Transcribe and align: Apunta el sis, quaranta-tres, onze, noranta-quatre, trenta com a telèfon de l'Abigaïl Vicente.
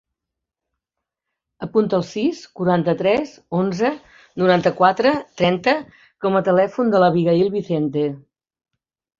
Apunta 1.65 1.95
el 1.97 2.05
sis, 2.11 2.39
quaranta-tres, 2.59 3.35
onze, 3.59 3.93
noranta-quatre, 4.45 5.13
trenta 5.43 5.77
com 6.27 6.39
a 6.41 6.45
telèfon 6.51 6.91
de 6.97 7.03
l'Abigaïl 7.05 7.55
Vicente. 7.61 8.09